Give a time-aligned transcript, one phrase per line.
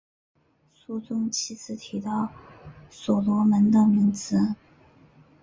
[0.73, 2.29] 书中七次提到
[2.89, 4.55] 所罗门的名字。